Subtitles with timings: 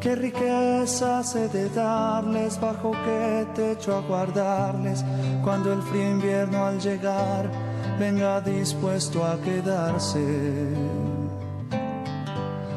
[0.00, 5.04] Qué riqueza he de darles, bajo qué techo aguardarles,
[5.44, 7.50] cuando el frío invierno al llegar
[7.98, 10.74] venga dispuesto a quedarse.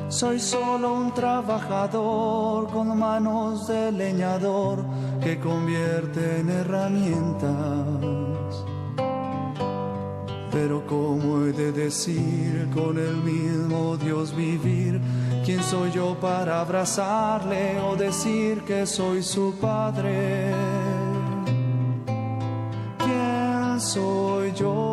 [0.10, 4.84] Soy solo un trabajador con manos de leñador
[5.22, 8.33] que convierte en herramientas.
[10.54, 15.02] Pero ¿cómo he de decir con el mismo Dios vivir?
[15.44, 20.54] ¿Quién soy yo para abrazarle o decir que soy su padre?
[23.00, 24.93] ¿Quién soy yo?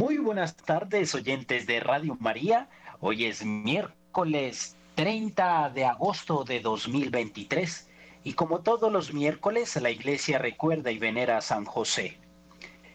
[0.00, 2.70] muy buenas tardes oyentes de Radio María.
[3.00, 7.86] Hoy es miércoles 30 de agosto de 2023
[8.24, 12.16] y como todos los miércoles la iglesia recuerda y venera a San José.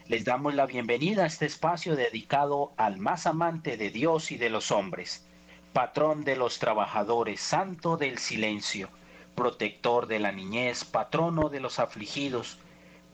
[0.08, 4.50] Les damos la bienvenida a este espacio dedicado al más amante de Dios y de
[4.50, 5.28] los hombres,
[5.74, 8.90] patrón de los trabajadores, santo del silencio,
[9.36, 12.58] protector de la niñez, patrono de los afligidos,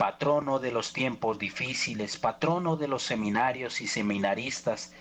[0.01, 4.93] patrono de los tiempos difíciles, patrono de los seminarios y seminaristas,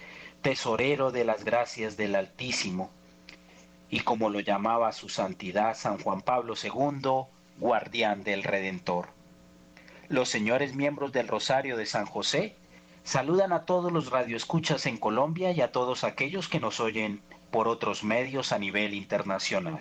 [0.42, 2.90] tesorero de las gracias del Altísimo,
[3.88, 7.24] y como lo llamaba su santidad San Juan Pablo II,
[7.58, 9.08] guardián del Redentor.
[10.10, 12.54] Los señores miembros del Rosario de San José
[13.02, 17.68] saludan a todos los radioescuchas en Colombia y a todos aquellos que nos oyen por
[17.68, 19.80] otros medios a nivel internacional.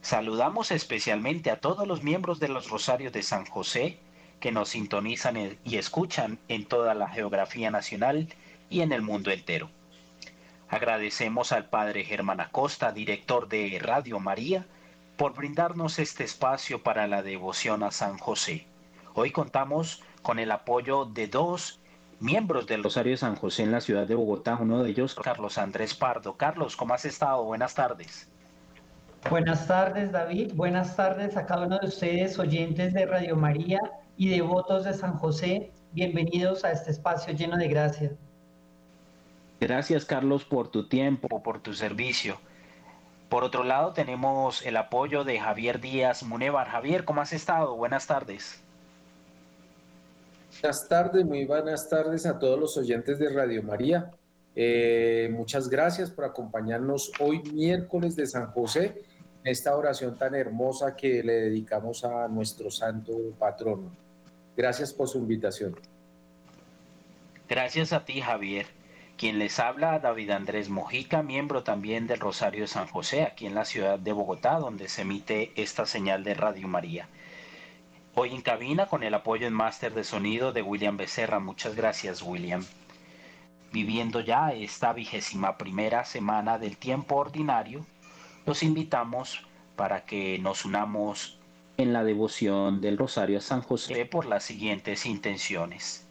[0.00, 3.98] Saludamos especialmente a todos los miembros de los Rosarios de San José
[4.42, 8.26] que nos sintonizan y escuchan en toda la geografía nacional
[8.68, 9.70] y en el mundo entero.
[10.68, 14.66] Agradecemos al Padre Germán Acosta, director de Radio María,
[15.16, 18.66] por brindarnos este espacio para la devoción a San José.
[19.14, 21.78] Hoy contamos con el apoyo de dos
[22.18, 25.56] miembros del Rosario de San José en la ciudad de Bogotá, uno de ellos Carlos
[25.56, 26.36] Andrés Pardo.
[26.36, 27.44] Carlos, ¿cómo has estado?
[27.44, 28.28] Buenas tardes.
[29.30, 30.50] Buenas tardes, David.
[30.56, 33.78] Buenas tardes a cada uno de ustedes, oyentes de Radio María
[34.16, 35.72] y devotos de San José.
[35.92, 38.12] Bienvenidos a este espacio lleno de gracia.
[39.60, 42.36] Gracias Carlos por tu tiempo, por tu servicio.
[43.28, 46.68] Por otro lado tenemos el apoyo de Javier Díaz Munevar.
[46.68, 47.76] Javier, ¿cómo has estado?
[47.76, 48.62] Buenas tardes.
[50.60, 54.10] Buenas tardes, muy buenas tardes a todos los oyentes de Radio María.
[54.54, 59.02] Eh, muchas gracias por acompañarnos hoy miércoles de San José,
[59.44, 63.90] esta oración tan hermosa que le dedicamos a nuestro santo patrono.
[64.56, 65.76] Gracias por su invitación.
[67.48, 68.66] Gracias a ti, Javier.
[69.16, 73.54] Quien les habla, David Andrés Mojica, miembro también del Rosario de San José, aquí en
[73.54, 77.08] la ciudad de Bogotá, donde se emite esta señal de Radio María.
[78.14, 81.38] Hoy en cabina con el apoyo en máster de sonido de William Becerra.
[81.38, 82.64] Muchas gracias, William.
[83.72, 87.86] Viviendo ya esta vigésima primera semana del tiempo ordinario,
[88.46, 89.44] los invitamos
[89.76, 91.38] para que nos unamos
[91.76, 96.06] en la devoción del Rosario a San José por las siguientes intenciones.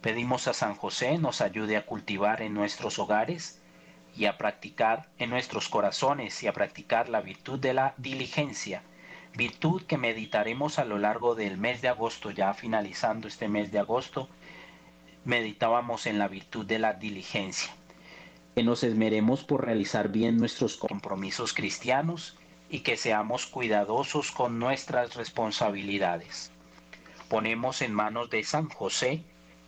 [0.00, 3.60] Pedimos a San José nos ayude a cultivar en nuestros hogares
[4.16, 8.82] y a practicar en nuestros corazones y a practicar la virtud de la diligencia,
[9.34, 13.78] virtud que meditaremos a lo largo del mes de agosto, ya finalizando este mes de
[13.78, 14.28] agosto,
[15.24, 17.72] meditábamos en la virtud de la diligencia,
[18.54, 22.36] que nos esmeremos por realizar bien nuestros compromisos cristianos
[22.70, 26.52] y que seamos cuidadosos con nuestras responsabilidades.
[27.28, 29.24] Ponemos en manos de San José,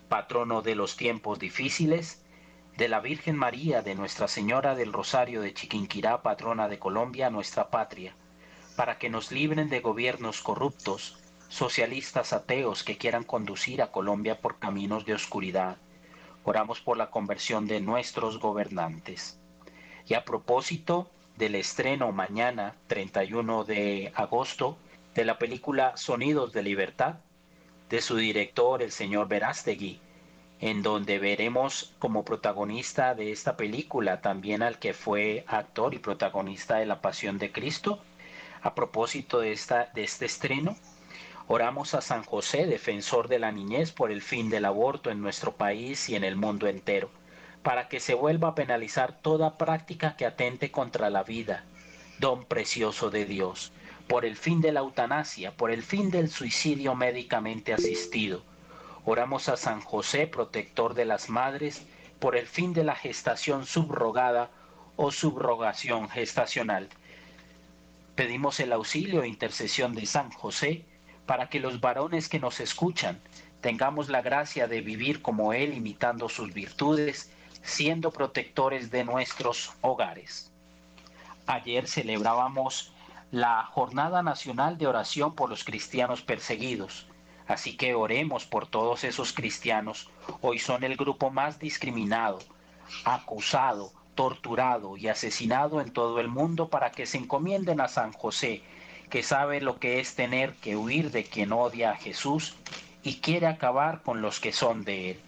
[0.09, 2.25] patrono de los tiempos difíciles,
[2.77, 7.71] de la Virgen María, de Nuestra Señora del Rosario de Chiquinquirá, patrona de Colombia, nuestra
[7.71, 8.15] patria,
[8.77, 11.19] para que nos libren de gobiernos corruptos,
[11.49, 15.79] socialistas ateos que quieran conducir a Colombia por caminos de oscuridad.
[16.49, 19.41] Oramos por la conversión de nuestros gobernantes.
[20.07, 24.79] Y a propósito del estreno mañana, 31 de agosto,
[25.13, 27.17] de la película Sonidos de Libertad,
[27.89, 30.01] de su director, el señor Verástegui,
[30.61, 36.77] en donde veremos como protagonista de esta película también al que fue actor y protagonista
[36.77, 38.01] de La Pasión de Cristo.
[38.63, 40.77] A propósito de, esta, de este estreno,
[41.49, 45.53] Oramos a San José, defensor de la niñez, por el fin del aborto en nuestro
[45.53, 47.09] país y en el mundo entero,
[47.63, 51.65] para que se vuelva a penalizar toda práctica que atente contra la vida,
[52.19, 53.73] don precioso de Dios,
[54.09, 58.43] por el fin de la eutanasia, por el fin del suicidio médicamente asistido.
[59.05, 61.87] Oramos a San José, protector de las madres,
[62.19, 64.51] por el fin de la gestación subrogada
[64.97, 66.89] o subrogación gestacional.
[68.17, 70.85] Pedimos el auxilio e intercesión de San José,
[71.27, 73.21] para que los varones que nos escuchan
[73.61, 77.31] tengamos la gracia de vivir como Él, imitando sus virtudes,
[77.63, 80.53] siendo protectores de nuestros hogares.
[81.47, 82.93] Ayer celebrábamos
[83.33, 87.09] la Jornada Nacional de Oración por los Cristianos Perseguidos,
[87.49, 90.09] así que oremos por todos esos cristianos.
[90.41, 92.39] Hoy son el grupo más discriminado,
[93.05, 98.63] acusado, torturado y asesinado en todo el mundo para que se encomienden a San José,
[99.11, 102.57] que sabe lo que es tener que huir de quien odia a Jesús
[103.03, 105.21] y quiere acabar con los que son de él.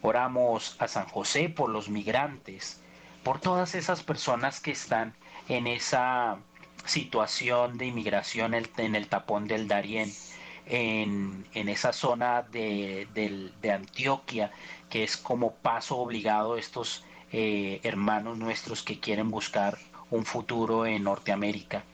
[0.00, 2.80] Oramos a San José por los migrantes,
[3.22, 5.14] por todas esas personas que están
[5.48, 6.38] en esa
[6.84, 10.10] situación de inmigración en el tapón del Darién,
[10.68, 14.50] en, esa zona de, Antioquia,
[14.88, 19.78] que es como paso obligado estos eh, hermanos nuestros que quieren buscar
[20.10, 21.84] un futuro en Norteamérica.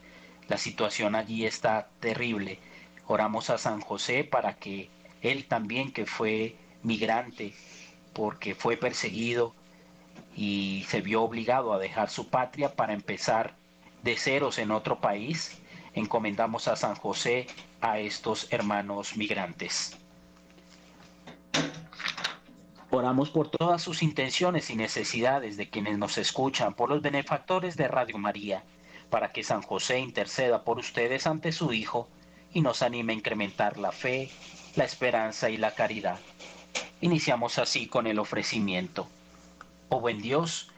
[0.47, 2.59] La situación allí está terrible.
[3.07, 4.89] Oramos a San José para que
[5.21, 7.53] él también, que fue migrante,
[8.13, 9.55] porque fue perseguido
[10.35, 13.55] y se vio obligado a dejar su patria para empezar
[14.03, 15.57] de ceros en otro país,
[15.93, 17.47] encomendamos a San José
[17.81, 19.97] a estos hermanos migrantes.
[22.91, 27.87] Oramos por todas sus intenciones y necesidades de quienes nos escuchan, por los benefactores de
[27.87, 28.63] Radio María
[29.09, 32.07] para que San José interceda por ustedes ante su Hijo
[32.53, 34.29] y nos anime a incrementar la fe,
[34.75, 36.19] la esperanza y la caridad.
[37.01, 39.07] Iniciamos así con el ofrecimiento.
[39.89, 40.71] Oh buen Dios,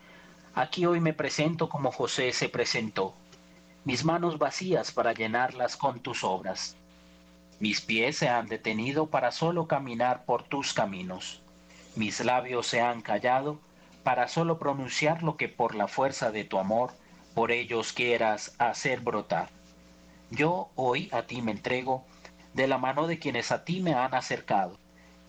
[0.55, 3.13] aquí hoy me presento como José se presentó,
[3.85, 6.75] mis manos vacías para llenarlas con tus obras.
[7.59, 11.41] Mis pies se han detenido para solo caminar por tus caminos.
[11.95, 13.59] Mis labios se han callado
[14.03, 16.91] para solo pronunciar lo que por la fuerza de tu amor
[17.37, 19.49] por ellos quieras hacer brotar.
[20.31, 22.03] Yo hoy a ti me entrego
[22.55, 24.75] de la mano de quienes a ti me han acercado.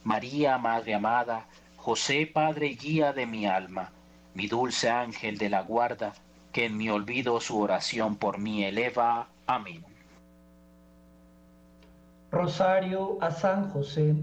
[0.04, 3.92] María, Madre amada, José, Padre y guía de mi alma,
[4.32, 6.14] mi dulce ángel de la guarda,
[6.50, 9.28] que en mi olvido su oración por mí eleva.
[9.46, 9.84] Amén.
[12.30, 14.14] Rosario a San José.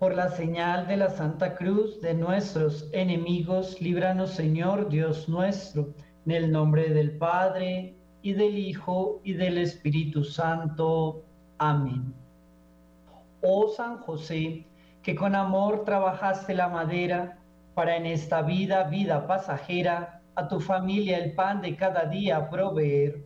[0.00, 5.94] Por la señal de la Santa Cruz de nuestros enemigos, líbranos Señor Dios nuestro
[6.26, 11.22] en el nombre del Padre, y del Hijo, y del Espíritu Santo.
[11.58, 12.14] Amén.
[13.40, 14.64] Oh San José,
[15.02, 17.38] que con amor trabajaste la madera
[17.74, 23.22] para en esta vida, vida pasajera, a tu familia el pan de cada día proveer.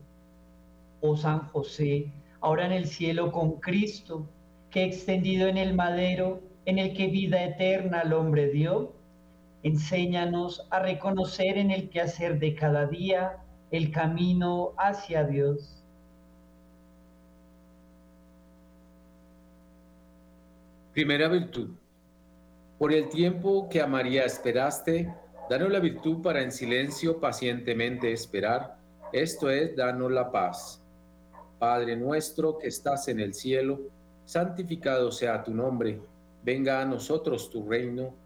[1.01, 2.11] Oh San José,
[2.41, 4.27] ahora en el cielo con Cristo,
[4.71, 8.93] que extendido en el madero, en el que vida eterna al hombre dio,
[9.67, 13.39] Enséñanos a reconocer en el quehacer de cada día
[13.73, 15.83] el camino hacia Dios.
[20.93, 21.71] Primera virtud.
[22.79, 25.13] Por el tiempo que a María esperaste,
[25.51, 28.77] danos la virtud para en silencio pacientemente esperar.
[29.13, 30.81] Esto es, danos la paz.
[31.59, 33.81] Padre nuestro que estás en el cielo,
[34.27, 35.99] santificado sea tu nombre.
[36.45, 38.26] Venga a nosotros tu reino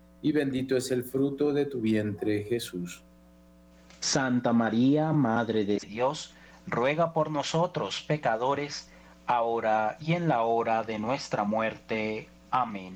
[0.21, 3.01] y bendito es el fruto de tu vientre, Jesús.
[3.99, 6.33] Santa María, Madre de Dios,
[6.67, 8.89] ruega por nosotros pecadores,
[9.27, 12.27] ahora y en la hora de nuestra muerte.
[12.49, 12.95] Amén.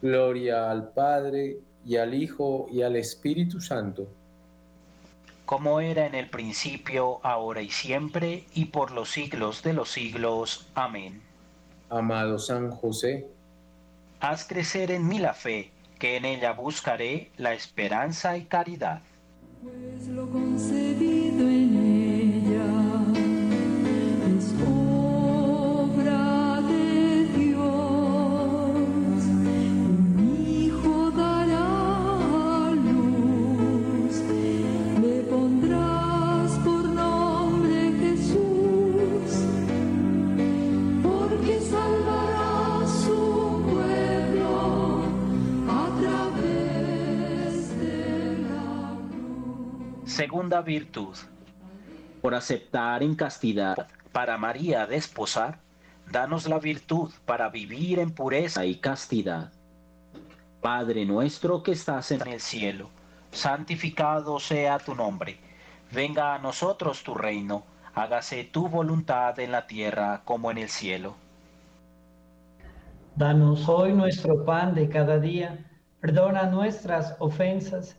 [0.00, 4.08] Gloria al Padre, y al Hijo, y al Espíritu Santo.
[5.44, 10.68] Como era en el principio, ahora y siempre, y por los siglos de los siglos.
[10.74, 11.22] Amén.
[11.90, 13.26] Amado San José,
[14.20, 15.70] haz crecer en mí la fe,
[16.02, 19.02] que en ella buscaré la esperanza y caridad.
[19.62, 20.08] Pues
[50.32, 51.14] Segunda virtud.
[52.22, 55.58] Por aceptar en castidad para María desposar,
[56.10, 59.52] danos la virtud para vivir en pureza y castidad.
[60.62, 62.88] Padre nuestro que estás en el cielo,
[63.30, 65.38] santificado sea tu nombre.
[65.92, 71.14] Venga a nosotros tu reino, hágase tu voluntad en la tierra como en el cielo.
[73.16, 75.58] Danos hoy nuestro pan de cada día,
[76.00, 77.98] perdona nuestras ofensas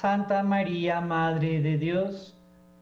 [0.00, 2.34] Santa María, Madre de Dios,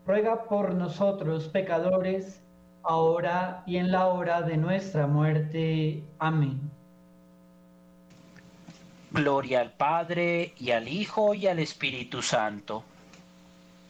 [0.07, 2.41] ruega por nosotros pecadores,
[2.85, 6.01] ahora y en la hora de nuestra muerte.
[6.21, 6.61] Amén.
[9.11, 12.85] Gloria al Padre, y al Hijo, y al Espíritu Santo.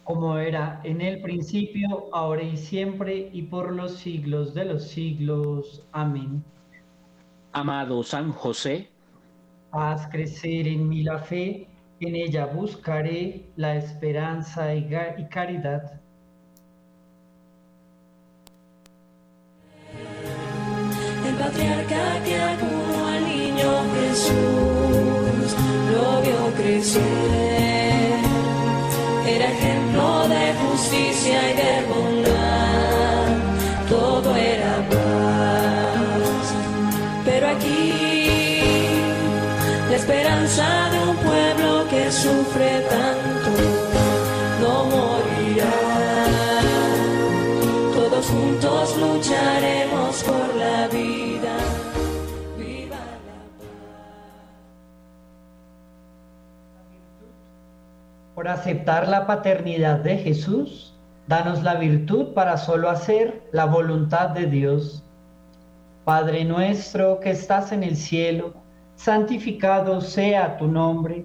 [0.05, 5.83] Como era en el principio, ahora y siempre, y por los siglos de los siglos.
[5.93, 6.43] Amén.
[7.53, 8.89] Amado San José,
[9.73, 11.68] haz crecer en mí la fe
[12.01, 14.89] en ella buscaré la esperanza y,
[15.19, 16.01] y caridad.
[21.27, 25.57] El patriarca que acudió al niño Jesús
[25.93, 27.03] lo vio crecer.
[29.27, 33.27] Era ejemplo de justicia y de bondad.
[33.89, 36.55] Todo era paz.
[37.25, 38.09] Pero aquí
[39.91, 41.78] la esperanza de un pueblo
[42.19, 43.51] sufre tanto,
[44.61, 45.77] no morirá.
[47.95, 51.55] Todos juntos lucharemos por la vida.
[52.59, 52.97] Viva
[53.27, 53.39] la
[58.35, 60.95] Por aceptar la paternidad de Jesús,
[61.29, 65.05] danos la virtud para solo hacer la voluntad de Dios.
[66.05, 68.55] Padre nuestro que estás en el cielo,
[68.97, 71.25] santificado sea tu nombre,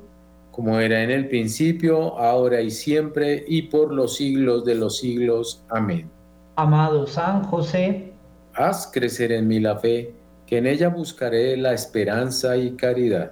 [0.51, 5.63] Como era en el principio, ahora y siempre, y por los siglos de los siglos.
[5.69, 6.09] Amén.
[6.55, 8.11] amado San José,
[8.53, 10.13] Haz crecer en mí la fe,
[10.45, 13.31] que en ella buscaré la esperanza y caridad.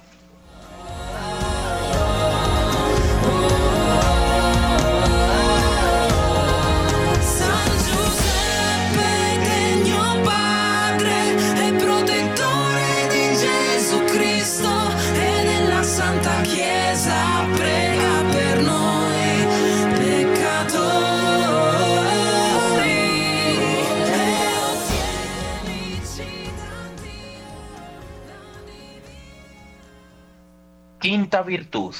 [31.01, 31.95] Quinta virtud.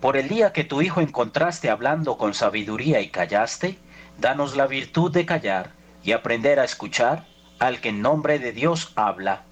[0.00, 3.78] Por el día que tu Hijo encontraste hablando con sabiduría y callaste,
[4.20, 5.70] danos la virtud de callar
[6.04, 7.26] y aprender a escuchar
[7.58, 9.42] al que en nombre de Dios habla.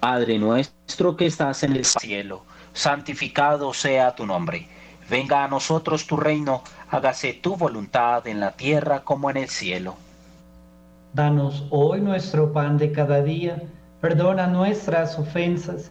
[0.00, 4.68] Padre nuestro que estás en el cielo, santificado sea tu nombre.
[5.08, 9.96] Venga a nosotros tu reino, hágase tu voluntad en la tierra como en el cielo.
[11.14, 13.62] Danos hoy nuestro pan de cada día,
[14.02, 15.90] perdona nuestras ofensas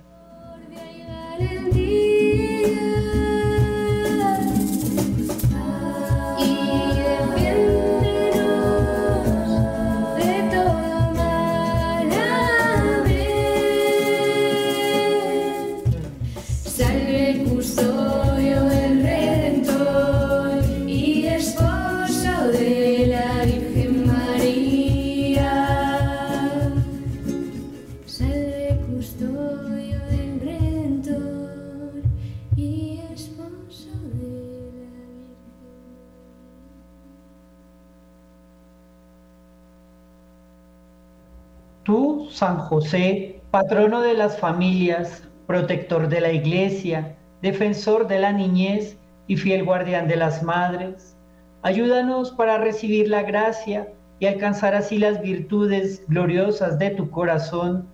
[42.41, 49.37] San José, patrono de las familias, protector de la iglesia, defensor de la niñez y
[49.37, 51.15] fiel guardián de las madres,
[51.61, 57.87] ayúdanos para recibir la gracia y alcanzar así las virtudes gloriosas de tu corazón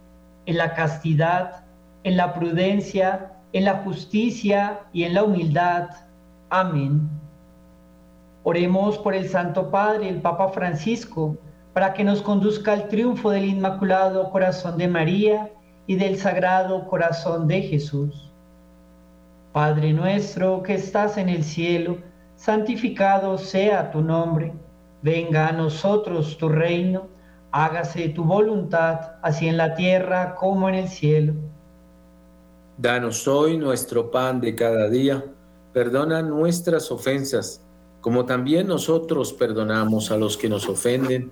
[0.46, 1.66] en la castidad,
[2.06, 5.90] en la prudencia, en la justicia y en la humildad.
[6.50, 7.10] Amén.
[8.44, 11.36] Oremos por el Santo Padre, el Papa Francisco,
[11.78, 15.52] para que nos conduzca al triunfo del Inmaculado Corazón de María
[15.86, 18.32] y del Sagrado Corazón de Jesús.
[19.54, 22.00] Padre nuestro que estás en el cielo,
[22.36, 24.54] santificado sea tu nombre,
[25.04, 27.10] venga a nosotros tu reino,
[27.52, 31.36] hágase tu voluntad, así en la tierra como en el cielo.
[32.80, 35.24] Danos hoy nuestro pan de cada día,
[35.74, 37.62] perdona nuestras ofensas,
[38.02, 41.32] como también nosotros perdonamos a los que nos ofenden,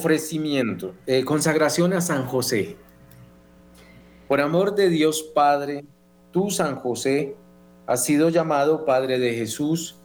[0.00, 2.78] Ofrecimiento, eh, consagración a San José.
[4.28, 5.84] Por amor de Dios Padre,
[6.32, 7.36] tú San José
[7.86, 9.98] has sido llamado Padre de Jesús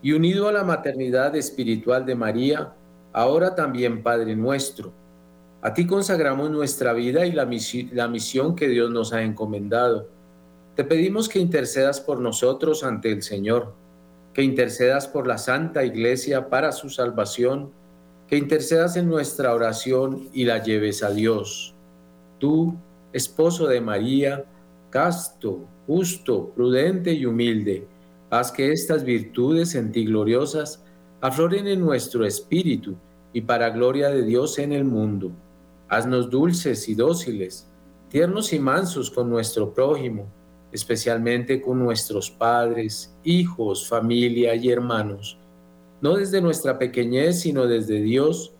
[0.00, 2.72] y unido a la maternidad espiritual de María,
[3.12, 4.90] ahora también Padre nuestro.
[5.60, 7.46] A ti consagramos nuestra vida y la,
[7.92, 10.08] la misión que Dios nos ha encomendado.
[10.76, 13.74] Te pedimos que intercedas por nosotros ante el Señor,
[14.32, 17.81] que intercedas por la Santa Iglesia para su salvación
[18.32, 21.74] que intercedas en nuestra oración y la lleves a Dios.
[22.38, 22.74] Tú,
[23.12, 24.46] esposo de María,
[24.88, 27.86] casto, justo, prudente y humilde,
[28.30, 30.82] haz que estas virtudes en ti gloriosas
[31.20, 32.96] afloren en nuestro espíritu
[33.34, 35.30] y para gloria de Dios en el mundo.
[35.90, 37.68] Haznos dulces y dóciles,
[38.08, 40.26] tiernos y mansos con nuestro prójimo,
[40.72, 45.36] especialmente con nuestros padres, hijos, familia y hermanos
[46.02, 48.52] no desde nuestra pequeñez, sino desde Dios,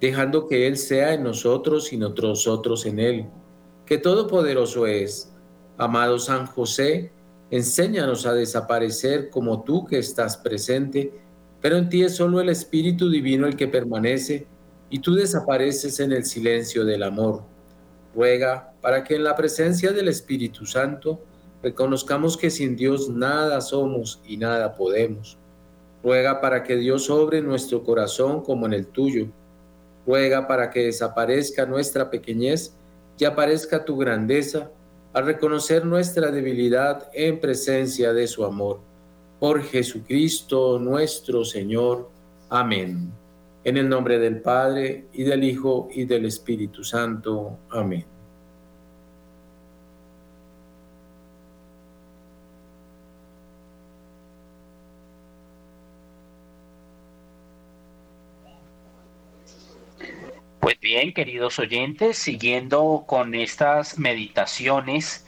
[0.00, 3.26] dejando que Él sea en nosotros y nosotros en Él,
[3.84, 5.30] que todopoderoso es.
[5.76, 7.12] Amado San José,
[7.50, 11.12] enséñanos a desaparecer como tú que estás presente,
[11.60, 14.46] pero en ti es solo el Espíritu Divino el que permanece
[14.88, 17.42] y tú desapareces en el silencio del amor.
[18.14, 21.20] Ruega para que en la presencia del Espíritu Santo
[21.62, 25.38] reconozcamos que sin Dios nada somos y nada podemos
[26.06, 29.26] Ruega para que Dios obre nuestro corazón como en el tuyo.
[30.06, 32.76] Ruega para que desaparezca nuestra pequeñez
[33.18, 34.70] y aparezca tu grandeza
[35.12, 38.78] al reconocer nuestra debilidad en presencia de su amor.
[39.40, 42.08] Por Jesucristo nuestro Señor.
[42.50, 43.10] Amén.
[43.64, 47.58] En el nombre del Padre, y del Hijo, y del Espíritu Santo.
[47.70, 48.04] Amén.
[60.66, 65.26] Pues bien, queridos oyentes, siguiendo con estas meditaciones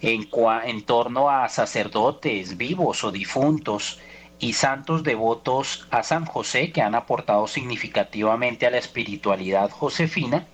[0.00, 0.28] en,
[0.64, 4.00] en, torno a sacerdotes vivos o difuntos
[4.40, 10.48] y santos devotos a San José que han aportado significativamente a la espiritualidad josefina,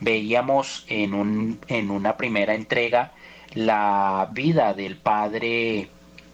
[0.00, 3.12] veíamos en, en una primera entrega
[3.54, 5.88] la vida del padre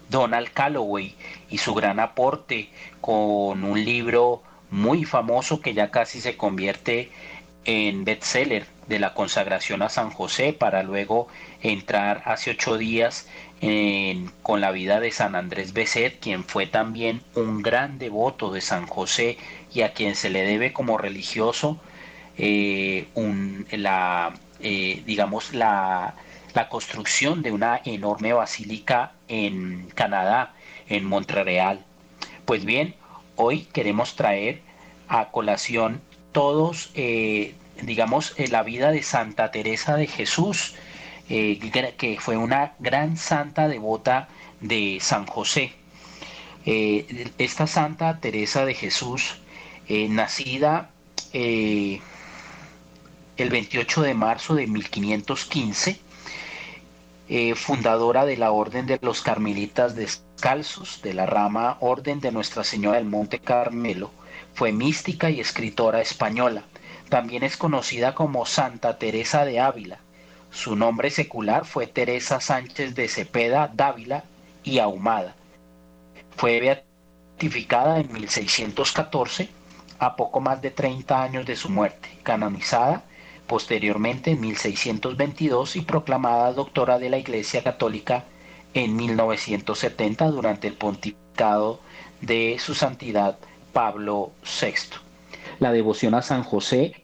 [0.09, 1.15] Donald Calloway
[1.49, 7.09] y su gran aporte con un libro muy famoso que ya casi se convierte
[7.69, 11.27] en bestseller de la consagración a San José para luego
[11.61, 13.27] entrar hace ocho días
[14.41, 18.87] con la vida de San Andrés Beset, quien fue también un gran devoto de San
[18.87, 19.37] José
[19.71, 21.79] y a quien se le debe como religioso
[22.39, 23.07] eh,
[23.71, 26.15] la, eh, digamos, la,
[26.55, 30.55] la construcción de una enorme basílica en Canadá,
[30.87, 31.85] en Montreal.
[32.45, 32.95] Pues bien,
[33.35, 34.61] hoy queremos traer
[35.07, 40.75] a colación todos, eh, digamos, la vida de Santa Teresa de Jesús,
[41.29, 41.59] eh,
[41.95, 44.29] que fue una gran santa devota
[44.61, 45.73] de San José.
[46.65, 49.35] Eh, esta Santa Teresa de Jesús,
[49.87, 50.89] eh, nacida
[51.31, 52.01] el
[53.37, 55.99] 28 de marzo de 1515,
[57.55, 62.97] fundadora de la Orden de los Carmelitas Descalzos, de la rama Orden de Nuestra Señora
[62.97, 64.09] del Monte Carmelo,
[64.53, 66.63] fue mística y escritora española.
[67.09, 69.99] También es conocida como Santa Teresa de Ávila
[70.51, 74.23] su nombre secular fue Teresa Sánchez de Cepeda Dávila
[74.63, 75.35] y Ahumada.
[76.35, 79.49] Fue beatificada en 1614,
[79.99, 83.03] a poco más de 30 años de su muerte, canonizada
[83.45, 88.25] posteriormente en 1622 y proclamada doctora de la Iglesia Católica
[88.75, 91.79] en 1970 durante el pontificado
[92.21, 93.39] de su santidad
[93.73, 94.97] Pablo VI.
[95.59, 97.03] La devoción a San José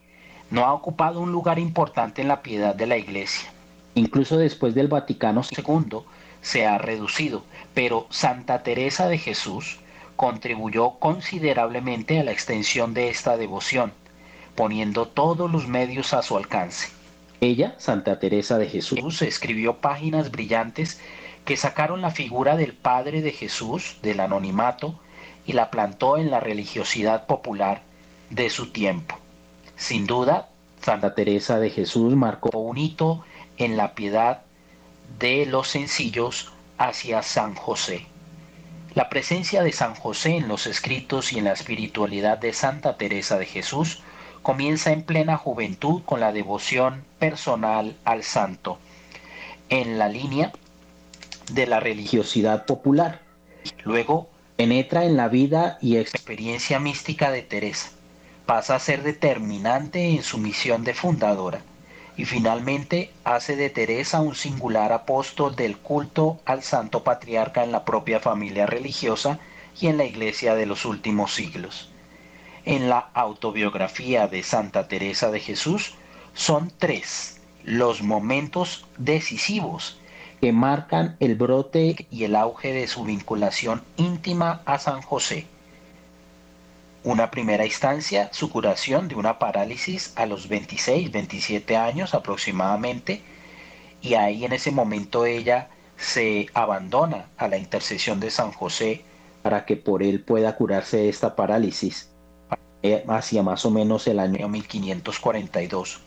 [0.49, 3.51] no ha ocupado un lugar importante en la piedad de la Iglesia.
[3.95, 5.99] Incluso después del Vaticano II
[6.41, 9.79] se ha reducido, pero Santa Teresa de Jesús
[10.15, 13.93] contribuyó considerablemente a la extensión de esta devoción,
[14.55, 16.89] poniendo todos los medios a su alcance.
[17.41, 21.01] Ella, Santa Teresa de Jesús, escribió páginas brillantes
[21.43, 24.99] que sacaron la figura del Padre de Jesús del anonimato
[25.45, 27.81] y la plantó en la religiosidad popular
[28.29, 29.17] de su tiempo.
[29.75, 30.49] Sin duda,
[30.81, 33.23] Santa Teresa de Jesús marcó un hito
[33.57, 34.41] en la piedad
[35.19, 38.05] de los sencillos hacia San José.
[38.93, 43.37] La presencia de San José en los escritos y en la espiritualidad de Santa Teresa
[43.37, 44.01] de Jesús
[44.41, 48.77] comienza en plena juventud con la devoción personal al santo,
[49.69, 50.53] en la línea
[51.51, 53.21] de la religiosidad popular.
[53.83, 57.89] Luego penetra en la vida y experiencia mística de Teresa
[58.45, 61.61] pasa a ser determinante en su misión de fundadora
[62.15, 67.83] y finalmente hace de Teresa un singular apóstol del culto al santo patriarca en la
[67.83, 69.39] propia familia religiosa
[69.81, 71.89] y en la iglesia de los últimos siglos.
[72.63, 75.95] En la autobiografía de Santa Teresa de Jesús
[76.33, 79.99] son tres los momentos decisivos
[80.41, 85.47] que marcan el brote y el auge de su vinculación íntima a San José
[87.05, 93.21] una primera instancia, su curación de una parálisis a los 26, 27 años aproximadamente,
[94.01, 99.05] y ahí en ese momento ella se abandona a la intercesión de San José
[99.43, 102.09] para que por él pueda curarse de esta parálisis
[103.07, 106.01] hacia más o menos el año 1542.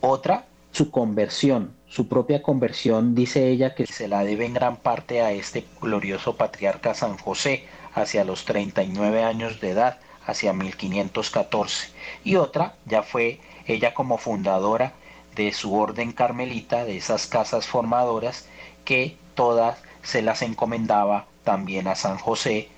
[0.00, 5.20] Otra, su conversión, su propia conversión, dice ella que se la debe en gran parte
[5.20, 11.90] a este glorioso patriarca San José hacia los 39 años de edad, hacia 1514
[12.24, 14.94] y otra ya fue ella como fundadora
[15.34, 18.46] de su orden carmelita, de esas casas formadoras
[18.86, 22.68] que todas se las encomendaba también a San José.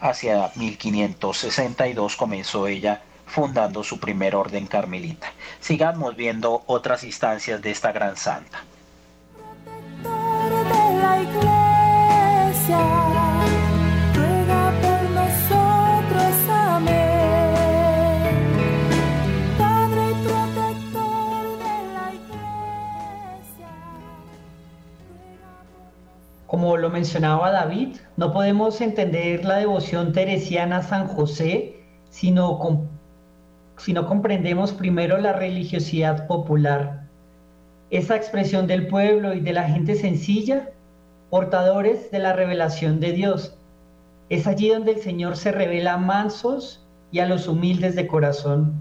[0.00, 5.32] Hacia 1562 comenzó ella fundando su primer orden carmelita.
[5.60, 8.64] Sigamos viendo otras instancias de esta gran santa.
[26.46, 31.84] Como lo mencionaba David, no podemos entender la devoción teresiana a San José
[33.76, 37.04] si no, comprendemos primero la religiosidad popular,
[37.90, 40.70] esa expresión del pueblo y de la gente sencilla,
[41.30, 43.56] portadores de la revelación de Dios.
[44.28, 48.74] Es allí donde el Señor se revela a mansos y a los humildes de corazón.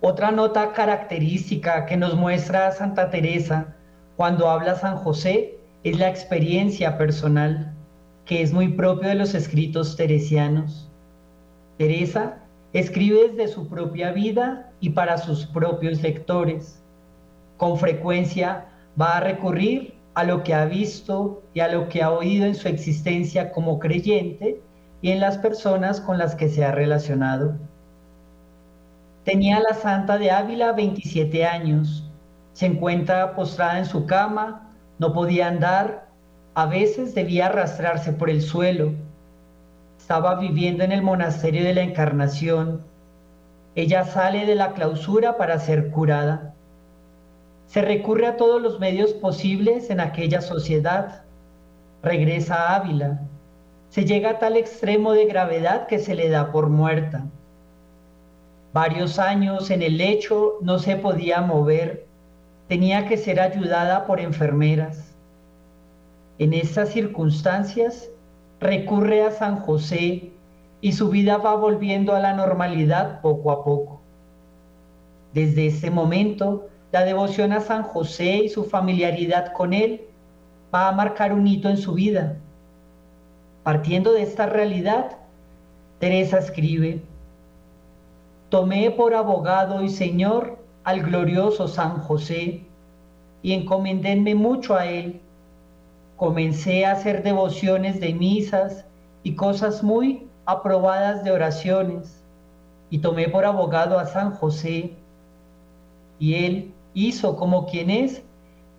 [0.00, 3.76] Otra nota característica que nos muestra Santa Teresa
[4.16, 7.74] cuando habla San José es la experiencia personal
[8.24, 10.88] que es muy propio de los escritos teresianos.
[11.78, 12.38] Teresa
[12.72, 16.82] escribe desde su propia vida y para sus propios lectores.
[17.56, 18.66] Con frecuencia
[19.00, 22.54] va a recurrir a lo que ha visto y a lo que ha oído en
[22.54, 24.60] su existencia como creyente
[25.00, 27.54] y en las personas con las que se ha relacionado.
[29.24, 32.04] Tenía la Santa de Ávila 27 años.
[32.52, 36.08] Se encuentra postrada en su cama, no podía andar,
[36.54, 38.92] a veces debía arrastrarse por el suelo.
[40.08, 42.80] Estaba viviendo en el monasterio de la Encarnación.
[43.74, 46.54] Ella sale de la clausura para ser curada.
[47.66, 51.24] Se recurre a todos los medios posibles en aquella sociedad.
[52.02, 53.20] Regresa a Ávila.
[53.90, 57.26] Se llega a tal extremo de gravedad que se le da por muerta.
[58.72, 62.06] Varios años en el lecho no se podía mover.
[62.66, 65.14] Tenía que ser ayudada por enfermeras.
[66.38, 68.08] En estas circunstancias
[68.60, 70.32] recurre a San José
[70.80, 74.00] y su vida va volviendo a la normalidad poco a poco.
[75.34, 80.02] Desde ese momento, la devoción a San José y su familiaridad con él
[80.74, 82.36] va a marcar un hito en su vida.
[83.62, 85.18] Partiendo de esta realidad,
[85.98, 87.02] Teresa escribe,
[88.48, 92.62] Tomé por abogado y Señor al glorioso San José
[93.42, 95.20] y encomendéme mucho a él.
[96.18, 98.84] Comencé a hacer devociones de misas
[99.22, 102.24] y cosas muy aprobadas de oraciones
[102.90, 104.96] y tomé por abogado a San José
[106.18, 108.24] y él hizo como quien es,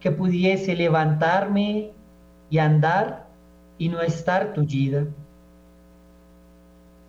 [0.01, 1.91] que pudiese levantarme
[2.49, 3.27] y andar
[3.77, 5.05] y no estar tullida.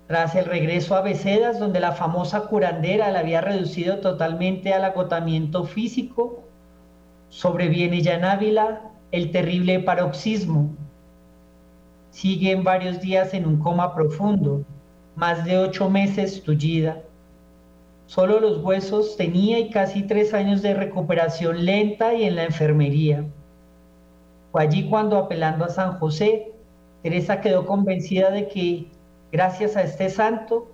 [0.07, 5.65] Tras el regreso a Becedas, donde la famosa curandera la había reducido totalmente al agotamiento
[5.65, 6.45] físico,
[7.31, 10.71] sobreviene ya en Ávila el terrible paroxismo.
[12.11, 14.65] Sigue en varios días en un coma profundo,
[15.17, 17.03] más de ocho meses tullida.
[18.07, 23.25] Solo los huesos tenía y casi tres años de recuperación lenta y en la enfermería.
[24.51, 26.53] Fue allí cuando, apelando a San José,
[27.03, 28.89] Teresa quedó convencida de que,
[29.31, 30.69] gracias a este santo,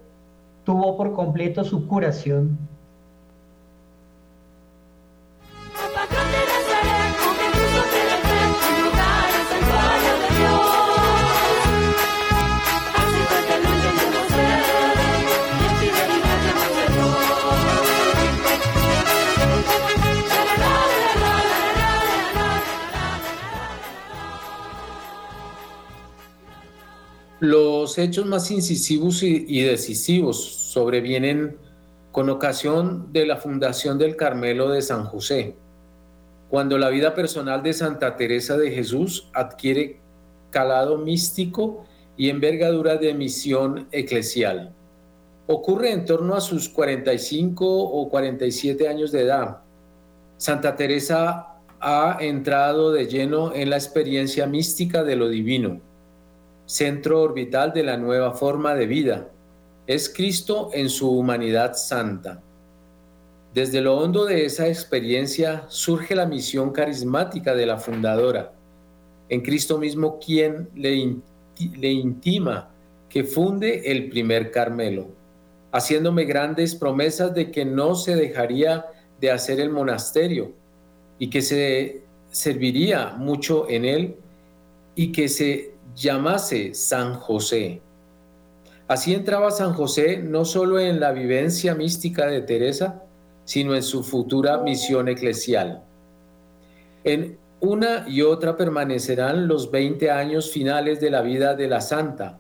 [0.65, 2.59] tuvo por completo su curación.
[27.47, 31.57] Los hechos más incisivos y, decisivos sobrevienen
[32.11, 35.55] con ocasión de la fundación del Carmelo de San José,
[36.51, 40.01] cuando la vida personal de Santa Teresa de Jesús adquiere
[40.51, 41.85] calado místico
[42.17, 44.75] y envergadura de misión eclesial.
[45.47, 49.59] Ocurre en torno a sus 45 o 47 años de edad.
[50.37, 51.47] Santa Teresa
[51.79, 55.86] ha entrado de lleno en la experiencia mística de lo divino
[56.67, 59.29] centro orbital de la nueva forma de vida.
[59.87, 62.43] Es Cristo en su humanidad santa.
[63.55, 68.53] Desde lo hondo de esa experiencia surge la misión carismática de la fundadora.
[69.29, 71.17] En Cristo mismo quien le,
[71.77, 72.69] le intima
[73.09, 75.09] que funde el primer Carmelo,
[75.73, 78.85] haciéndome grandes promesas de que no se dejaría
[79.21, 80.53] de hacer el monasterio
[81.19, 84.17] y que se serviría mucho en él
[84.95, 87.81] y que se llamase San José.
[88.89, 93.03] Así entraba San José no solo en la vivencia mística de Teresa,
[93.45, 95.83] sino en su futura misión eclesial.
[97.05, 102.39] En una y otra permanecerán los 20 años finales de la vida de la santa,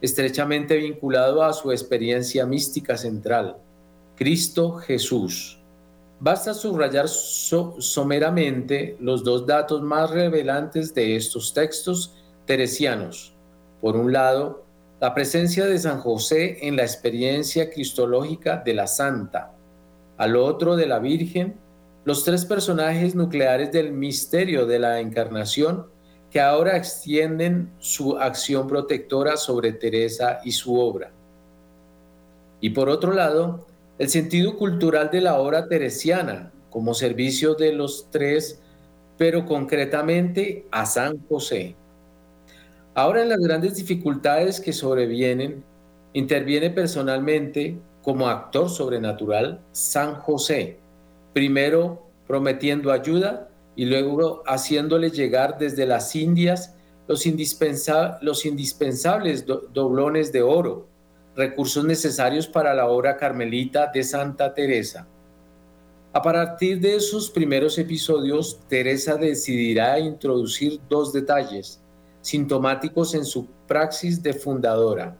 [0.00, 3.56] estrechamente vinculado a su experiencia mística central,
[4.16, 5.60] Cristo Jesús.
[6.20, 12.14] Basta subrayar someramente los dos datos más revelantes de estos textos
[12.48, 13.34] teresianos.
[13.82, 14.64] Por un lado,
[15.00, 19.52] la presencia de San José en la experiencia cristológica de la Santa.
[20.16, 21.56] Al otro, de la Virgen,
[22.04, 25.86] los tres personajes nucleares del misterio de la Encarnación
[26.30, 31.10] que ahora extienden su acción protectora sobre Teresa y su obra.
[32.60, 33.66] Y por otro lado,
[33.98, 38.62] el sentido cultural de la obra teresiana como servicio de los tres,
[39.18, 41.76] pero concretamente a San José.
[42.98, 45.62] Ahora en las grandes dificultades que sobrevienen,
[46.14, 50.80] interviene personalmente como actor sobrenatural San José,
[51.32, 56.74] primero prometiendo ayuda y luego haciéndole llegar desde las Indias
[57.06, 60.88] los, indispensables doblones de oro,
[61.36, 65.06] recursos necesarios para la obra carmelita de Santa Teresa.
[66.12, 71.80] A partir de esos primeros episodios, Teresa decidirá introducir dos detalles
[72.28, 75.16] sintomáticos en su praxis de fundadora.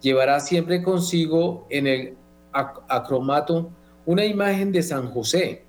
[0.00, 2.16] Llevará siempre consigo en el
[2.52, 3.70] acromato
[4.06, 5.64] una imagen de San José.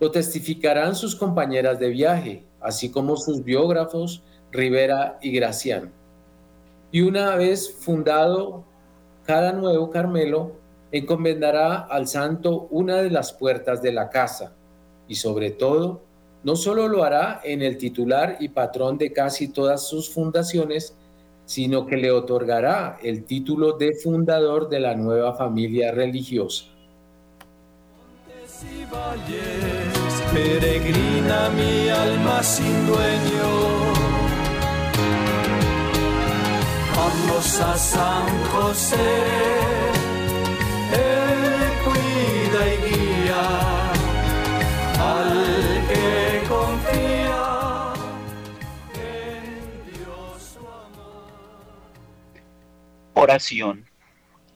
[0.00, 5.92] Lo testificarán sus compañeras de viaje, así como sus biógrafos Rivera y Gracián.
[6.90, 8.64] Y una vez fundado
[9.24, 10.56] cada nuevo Carmelo,
[10.90, 14.52] encomendará al santo una de las puertas de la casa
[15.06, 16.02] y sobre todo,
[16.42, 20.94] no solo lo hará en el titular y patrón de casi todas sus fundaciones,
[21.44, 26.66] sino que le otorgará el título de fundador de la nueva familia religiosa.
[30.32, 33.48] peregrina mi alma sin dueño.
[36.96, 39.60] Vamos a San José
[53.22, 53.86] Oración.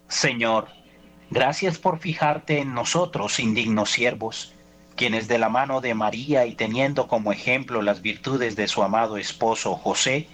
[0.08, 0.68] Señor,
[1.30, 4.54] gracias por fijarte en nosotros, indignos siervos,
[4.96, 9.18] quienes de la mano de María y teniendo como ejemplo las virtudes de su amado
[9.18, 10.28] esposo José,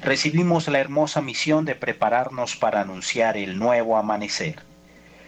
[0.00, 4.62] recibimos la hermosa misión de prepararnos para anunciar el nuevo amanecer